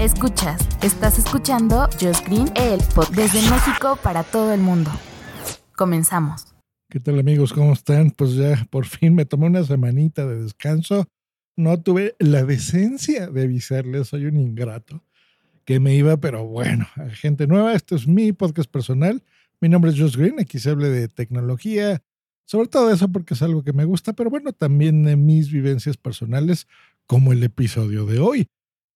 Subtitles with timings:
[0.00, 4.92] Escuchas, estás escuchando Just Green, el pod desde México para todo el mundo.
[5.76, 6.54] Comenzamos.
[6.88, 7.52] ¿Qué tal amigos?
[7.52, 8.12] ¿Cómo están?
[8.12, 11.08] Pues ya por fin me tomé una semanita de descanso.
[11.56, 15.02] No tuve la decencia de avisarles, soy un ingrato,
[15.64, 19.24] que me iba, pero bueno, gente nueva, esto es mi podcast personal.
[19.60, 22.04] Mi nombre es Just Green, aquí se habla de tecnología,
[22.44, 25.96] sobre todo eso porque es algo que me gusta, pero bueno, también de mis vivencias
[25.96, 26.68] personales,
[27.08, 28.48] como el episodio de hoy.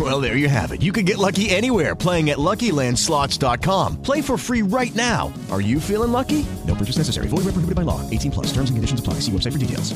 [0.00, 0.82] Well, there you have it.
[0.82, 4.02] You can get lucky anywhere playing at LuckyLandSlots.com.
[4.02, 5.32] Play for free right now.
[5.52, 6.44] Are you feeling lucky?
[6.66, 7.28] No purchase necessary.
[7.28, 8.00] Void where prohibited by law.
[8.10, 8.46] 18 plus.
[8.48, 9.20] Terms and conditions apply.
[9.20, 9.94] See website for details.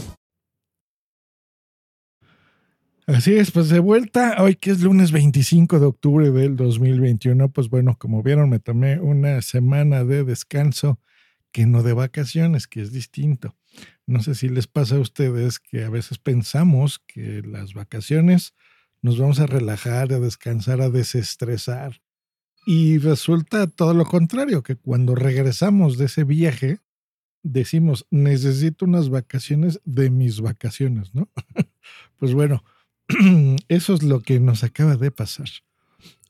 [3.08, 7.70] Así es, pues de vuelta, hoy que es lunes 25 de octubre del 2021, pues
[7.70, 11.00] bueno, como vieron, me tomé una semana de descanso,
[11.50, 13.56] que no de vacaciones, que es distinto.
[14.06, 18.52] No sé si les pasa a ustedes que a veces pensamos que las vacaciones
[19.02, 22.00] nos vamos a relajar, a descansar, a desestresar.
[22.66, 26.80] Y resulta todo lo contrario, que cuando regresamos de ese viaje,
[27.42, 31.28] decimos, necesito unas vacaciones de mis vacaciones, ¿no?
[32.18, 32.62] pues bueno,
[33.68, 35.48] eso es lo que nos acaba de pasar.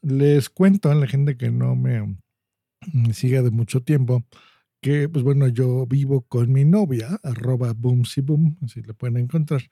[0.00, 2.16] Les cuento a la gente que no me,
[3.12, 4.24] siga de mucho tiempo
[4.80, 9.62] que, pues bueno, yo vivo con mi novia, arroba boomsy boom, así la pueden encontrar.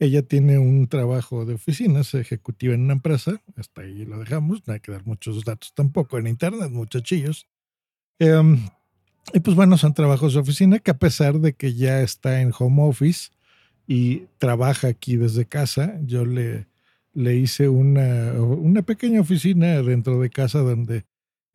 [0.00, 4.66] Ella tiene un trabajo de oficina, es ejecutiva en una empresa, hasta ahí lo dejamos,
[4.66, 7.46] no hay que dar muchos datos tampoco en internet, muchachillos.
[8.18, 8.66] Em,
[9.32, 12.52] y pues bueno, son trabajos de oficina que a pesar de que ya está en
[12.58, 13.30] home office,
[13.90, 15.98] y trabaja aquí desde casa.
[16.04, 16.68] Yo le,
[17.12, 21.06] le hice una, una pequeña oficina dentro de casa donde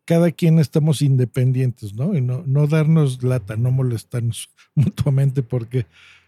[0.04, 2.14] cada quien estamos independientes, ¿no?
[2.14, 5.86] Y no, no darnos lata, no molestarnos mutuamente, porque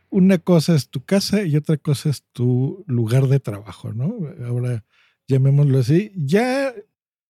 [0.09, 4.17] una cosa es tu casa y otra cosa es tu lugar de trabajo, ¿no?
[4.45, 4.85] Ahora,
[5.27, 6.11] llamémoslo así.
[6.15, 6.73] Ya,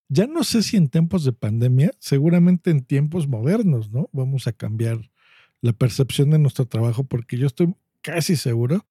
[0.10, 4.10] ya no sé si en tiempos de pandemia, seguramente en tiempos modernos, ¿no?
[4.14, 5.12] Vamos a cambiar
[5.62, 8.86] la percepción de nuestro trabajo, porque yo estoy casi seguro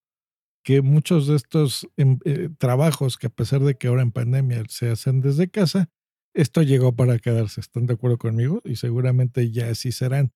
[0.63, 4.63] que muchos de estos em, eh, trabajos que a pesar de que ahora en pandemia
[4.67, 5.89] se hacen desde casa,
[6.33, 7.61] esto llegó para quedarse.
[7.61, 8.61] ¿Están de acuerdo conmigo?
[8.65, 10.33] Y seguramente ya así serán.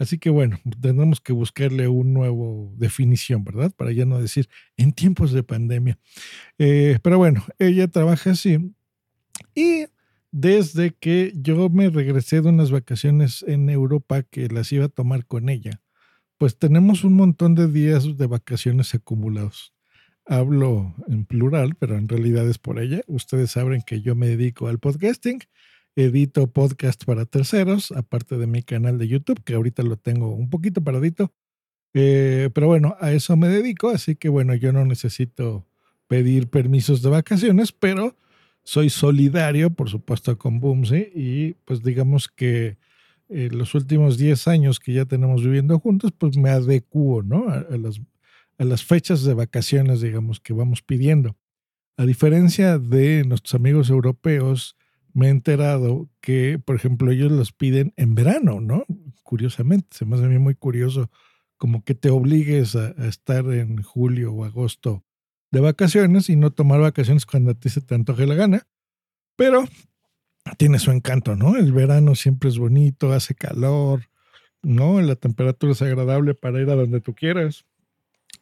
[0.00, 3.70] Así que bueno, tenemos que buscarle un nuevo definición, ¿verdad?
[3.76, 5.98] Para ya no decir en tiempos de pandemia.
[6.58, 8.74] Eh, pero bueno, ella trabaja así.
[9.54, 9.84] Y
[10.32, 15.26] desde que yo me regresé de unas vacaciones en Europa que las iba a tomar
[15.26, 15.82] con ella,
[16.38, 19.74] pues tenemos un montón de días de vacaciones acumulados.
[20.24, 23.02] Hablo en plural, pero en realidad es por ella.
[23.06, 25.40] Ustedes saben que yo me dedico al podcasting,
[25.96, 30.50] edito podcast para terceros, aparte de mi canal de YouTube, que ahorita lo tengo un
[30.50, 31.32] poquito paradito.
[31.94, 35.66] Eh, pero bueno, a eso me dedico, así que bueno, yo no necesito
[36.06, 38.16] pedir permisos de vacaciones, pero
[38.62, 42.78] soy solidario, por supuesto, con Boomsy y pues digamos que
[43.28, 47.48] eh, los últimos 10 años que ya tenemos viviendo juntos, pues me adecuo, ¿no?
[47.48, 48.00] A, las,
[48.58, 51.36] a las fechas de vacaciones, digamos, que vamos pidiendo.
[51.96, 54.76] A diferencia de nuestros amigos europeos,
[55.12, 58.84] me he enterado que, por ejemplo, ellos los piden en verano, ¿no?
[59.22, 61.10] Curiosamente, se me hace mí muy curioso
[61.56, 65.04] como que te obligues a, a, estar en julio o agosto
[65.50, 68.66] de vacaciones y no tomar vacaciones cuando a ti se te antoje la gana.
[69.36, 69.66] Pero
[70.56, 71.56] tiene su encanto, ¿no?
[71.56, 74.08] El verano siempre es bonito, hace calor,
[74.62, 75.00] ¿no?
[75.00, 77.64] La temperatura es agradable para ir a donde tú quieras.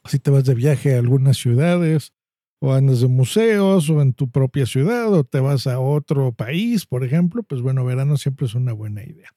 [0.04, 2.12] Si te vas de viaje a algunas ciudades,
[2.60, 6.86] o andas de museos, o en tu propia ciudad, o te vas a otro país,
[6.86, 9.30] por ejemplo, pues bueno, verano siempre es una buena idea.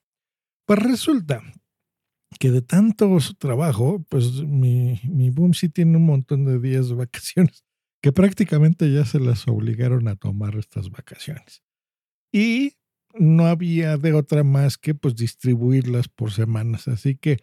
[0.66, 1.42] Pues resulta
[2.40, 6.96] que de tanto trabajo, pues mi, mi boom sí tiene un montón de días de
[6.96, 7.64] vacaciones,
[8.02, 11.62] que prácticamente ya se las obligaron a tomar estas vacaciones
[12.32, 12.74] y
[13.14, 16.88] no había de otra más que pues distribuirlas por semanas.
[16.88, 17.38] Así que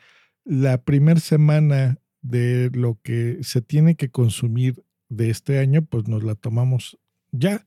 [0.44, 6.22] la primera semana de lo que se tiene que consumir de este año, pues nos
[6.22, 6.98] la tomamos
[7.30, 7.66] ya.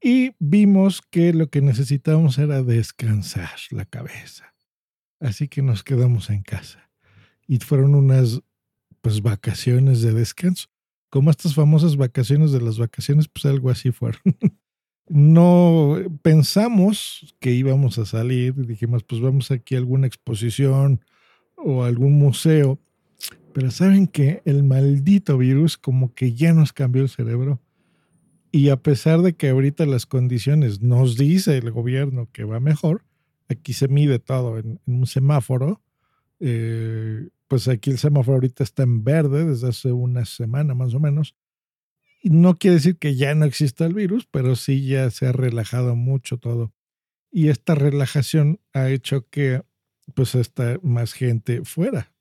[0.00, 4.54] Y vimos que lo que necesitábamos era descansar la cabeza.
[5.20, 6.90] Así que nos quedamos en casa.
[7.46, 8.40] Y fueron unas
[9.00, 10.68] pues vacaciones de descanso.
[11.10, 14.20] Como estas famosas vacaciones de las vacaciones, pues algo así fueron.
[15.08, 21.04] no pensamos que íbamos a salir, dijimos, pues vamos aquí a alguna exposición
[21.56, 22.78] o algún museo,
[23.52, 27.60] pero saben que el maldito virus como que ya nos cambió el cerebro
[28.50, 33.04] y a pesar de que ahorita las condiciones nos dice el gobierno que va mejor,
[33.48, 35.82] aquí se mide todo en, un semáforo,
[36.40, 41.00] eh, pues aquí el semáforo ahorita está en verde desde hace una semana más o
[41.00, 41.34] menos,
[42.22, 45.94] no quiere decir que ya no exista el virus, pero sí ya se ha relajado
[45.94, 46.72] mucho todo.
[47.30, 49.62] Y esta relajación ha hecho que
[50.14, 52.12] pues está más gente fuera.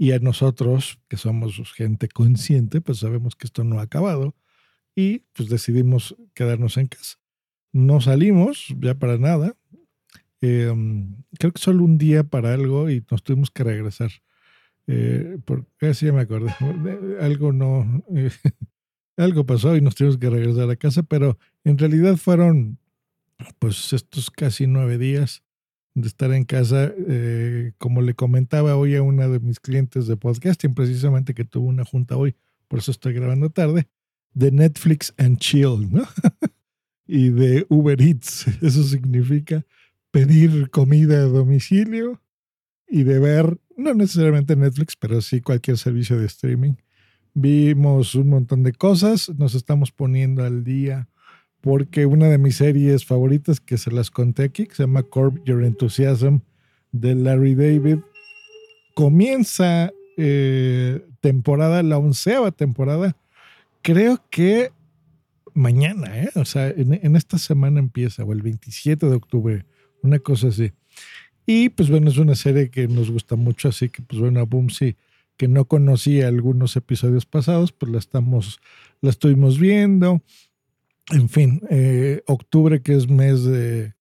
[0.00, 4.36] Y a nosotros, que somos gente consciente, pues sabemos que esto no ha acabado
[4.94, 7.18] y pues decidimos quedarnos en casa.
[7.72, 9.56] No salimos ya para nada.
[10.40, 14.12] Em, creo que solo un día para algo y nos tuvimos que regresar.
[14.86, 16.54] Eh, porque así ya me acordé.
[17.20, 18.04] Algo no.
[18.14, 18.30] Eh,
[19.16, 22.78] algo pasó y nos tuvimos que regresar a casa, pero en realidad fueron
[23.58, 25.42] pues estos casi nueve días
[25.94, 30.16] de estar en casa, eh, como le comentaba hoy a una de mis clientes de
[30.16, 32.36] podcasting, precisamente que tuvo una junta hoy,
[32.68, 33.88] por eso estoy grabando tarde,
[34.34, 36.04] de Netflix and Chill, ¿no?
[37.06, 38.46] y de Uber Eats.
[38.62, 39.64] Eso significa
[40.10, 42.22] pedir comida a domicilio
[42.86, 46.74] y de ver, no necesariamente Netflix, pero sí cualquier servicio de streaming
[47.40, 51.08] Vimos un montón de cosas, nos estamos poniendo al día
[51.60, 55.42] porque una de mis series favoritas que se las conté aquí, que se llama Curb
[55.44, 56.40] Your Enthusiasm
[56.92, 57.98] de Larry David,
[58.94, 63.16] comienza eh, temporada, la onceava temporada,
[63.82, 64.72] creo que
[65.54, 66.30] mañana, ¿eh?
[66.34, 69.66] o sea, en, en, esta semana empieza, o el 27 de octubre,
[70.02, 70.72] una cosa así.
[71.46, 74.70] Y pues bueno, es una serie que nos gusta mucho, así que pues bueno, boom,
[74.70, 74.96] sí
[75.38, 78.60] que no conocía algunos episodios pasados, pues la estamos,
[79.00, 80.20] la estuvimos viendo.
[81.10, 83.94] En fin, eh, octubre, que es mes de,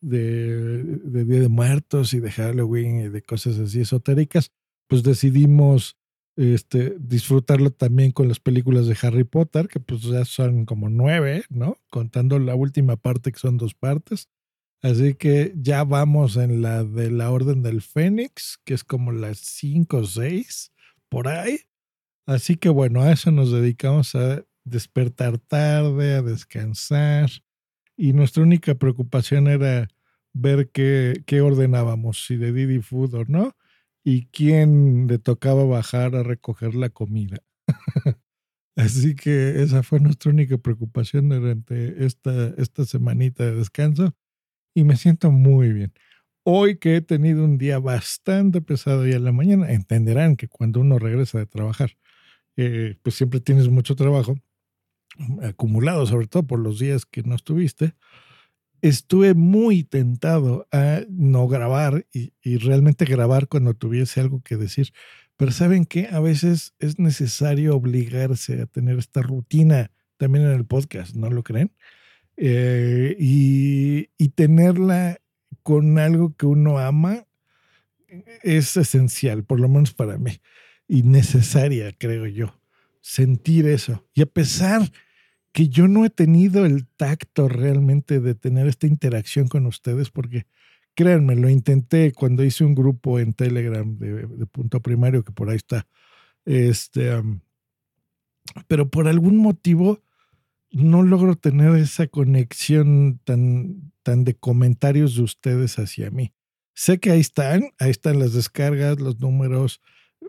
[0.00, 4.50] de, Día de Muertos y de Halloween y de cosas así esotéricas,
[4.88, 5.98] pues decidimos
[6.36, 11.44] este, disfrutarlo también con las películas de Harry Potter, que pues ya son como nueve,
[11.50, 11.76] ¿no?
[11.90, 14.28] Contando la última parte, que son dos partes.
[14.82, 19.38] Así que ya vamos en la de la Orden del Fénix, que es como las
[19.38, 20.72] cinco o seis
[21.08, 21.60] por ahí.
[22.26, 27.30] Así que bueno, a eso nos dedicamos a despertar tarde, a descansar.
[27.96, 29.88] Y nuestra única preocupación era
[30.32, 33.56] ver qué, qué ordenábamos, si de Didi Food o no,
[34.04, 37.38] y quién le tocaba bajar a recoger la comida.
[38.76, 44.14] Así que esa fue nuestra única preocupación durante esta, esta semanita de descanso
[44.74, 45.92] y me siento muy bien.
[46.44, 50.80] Hoy que he tenido un día bastante pesado y en la mañana, entenderán que cuando
[50.80, 51.92] uno regresa de trabajar,
[52.56, 54.36] eh, pues siempre tienes mucho trabajo
[55.42, 57.94] acumulado, sobre todo por los días que no estuviste.
[58.82, 64.92] Estuve muy tentado a no grabar y, realmente grabar cuando tuviese algo que decir.
[65.36, 70.66] Pero saben que a veces es necesario obligarse a tener esta rutina también en el
[70.66, 71.72] podcast, ¿no lo creen?
[72.36, 75.18] Eh, y, y, tenerla
[75.62, 77.26] con algo que uno ama
[78.42, 80.40] es esencial, por lo menos para mí,
[80.86, 82.60] y necesaria, creo yo,
[83.04, 84.02] sentir eso.
[84.14, 84.90] Y a pesar
[85.52, 90.46] que yo no he tenido el tacto realmente de tener esta interacción con ustedes, porque
[90.94, 95.56] créanme, lo intenté cuando hice un grupo en Telegram de, punto primario, que por ahí
[95.56, 95.86] está,
[96.46, 97.12] este,
[98.68, 100.02] pero por algún motivo
[100.70, 106.32] no logro tener esa conexión tan, tan de comentarios de ustedes hacia mí.
[106.72, 109.82] Sé que ahí están, ahí están las descargas, los números,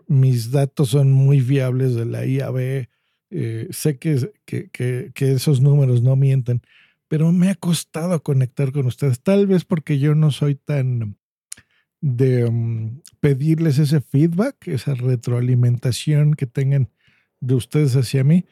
[0.06, 2.88] mis datos son muy viables de la IAB,
[3.30, 6.62] eh, sé que, que, que, esos números no mienten,
[7.08, 11.16] pero me ha costado conectar con ustedes, tal vez porque yo no soy tan
[12.00, 16.88] de mm, pedirles ese feedback, esa retroalimentación que tengan
[17.40, 18.44] de ustedes hacia mí,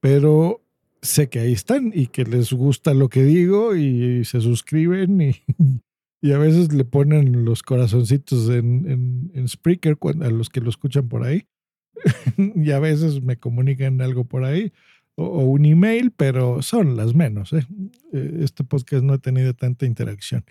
[0.00, 0.62] pero
[1.02, 5.42] sé que ahí están y que les gusta lo que digo y se suscriben y,
[6.20, 11.08] y a veces le ponen los corazoncitos en, en, Spreaker a los que lo escuchan
[11.08, 11.46] por ahí
[12.36, 14.72] y a veces me comunican algo por ahí
[15.16, 17.52] o, un email, pero son las menos.
[17.52, 17.66] ¿eh?
[18.12, 20.44] Eh, este podcast no ha tenido tanta interacción.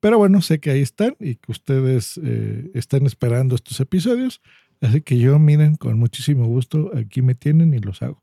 [0.00, 4.42] Pero bueno, sé que ahí están y que ustedes eh, están esperando estos episodios.
[4.80, 8.22] Así que yo, miren, con muchísimo gusto, aquí me tienen y los hago.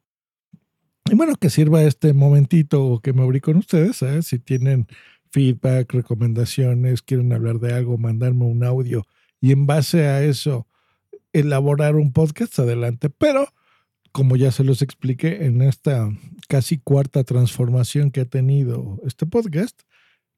[1.09, 4.21] Y bueno, que sirva este momentito o que me abrí con ustedes, ¿eh?
[4.21, 4.87] si tienen
[5.31, 9.05] feedback, recomendaciones, quieren hablar de algo, mandarme un audio
[9.39, 10.67] y en base a eso
[11.33, 13.09] elaborar un podcast, adelante.
[13.09, 13.47] Pero,
[14.11, 16.09] como ya se los expliqué en esta
[16.47, 19.81] casi cuarta transformación que ha tenido este podcast,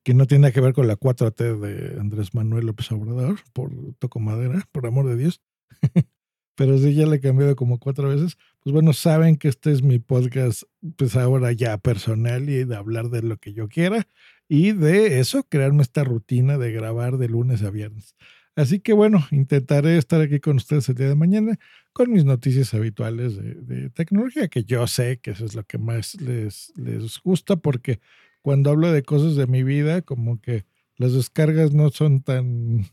[0.04, 4.20] que no tiene que ver con la 4T de Andrés Manuel López Obrador, por toco
[4.20, 5.42] madera, por amor de Dios.
[6.56, 8.38] Pero sí, ya le he cambiado como cuatro veces.
[8.62, 10.64] Pues bueno, saben que este es mi podcast,
[10.98, 14.08] pues ahora ya personal y de hablar de lo que yo quiera
[14.48, 18.16] y de eso, crearme esta rutina de grabar de lunes a viernes.
[18.56, 21.58] Así que bueno, intentaré estar aquí con ustedes el día de mañana
[21.92, 26.22] con mis noticias habituales de, tecnología, que yo sé que eso es lo que más
[26.22, 28.00] les, les gusta, porque
[28.42, 30.66] cuando hablo de cosas de mi vida, como que
[30.98, 32.86] las descargas no son tan,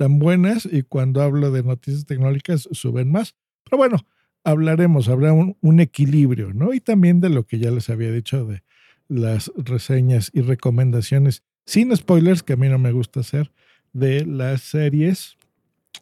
[0.00, 3.34] tan buenas y cuando hablo de noticias tecnológicas suben más.
[3.64, 3.98] Pero bueno,
[4.44, 6.72] hablaremos, habrá un, equilibrio, ¿no?
[6.72, 8.62] Y también de lo que ya les había dicho de
[9.08, 13.52] las reseñas y recomendaciones sin spoilers, que a mí no me gusta hacer
[13.92, 15.36] de las series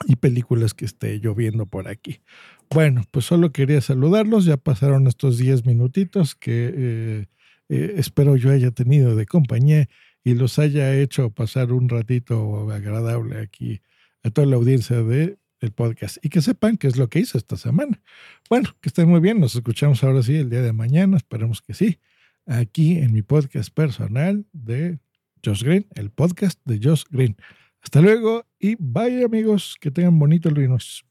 [0.06, 2.20] y películas que esté lloviendo por aquí.
[2.70, 4.44] Bueno, pues solo quería saludarlos.
[4.44, 7.26] Ya pasaron estos 10 minutitos que eh,
[7.68, 9.88] eh, espero yo haya tenido de compañía
[10.28, 13.80] y los haya hecho pasar un ratito agradable aquí
[14.22, 17.38] a toda la audiencia de el podcast y que sepan qué es lo que hice
[17.38, 17.98] esta semana.
[18.50, 19.40] Bueno, que estén muy bien.
[19.40, 21.16] Nos escuchamos ahora sí el día de mañana.
[21.16, 21.98] Esperemos que sí.
[22.46, 24.98] Aquí en mi podcast personal de
[25.42, 27.36] Josh Green, el podcast de Josh Green.
[27.80, 31.04] Hasta luego y bye amigos, que tengan bonito lunes.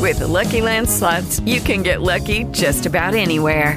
[0.00, 3.76] With the Lucky Land slots, you can get lucky just about anywhere.